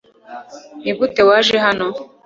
[0.83, 1.87] nigute waje hano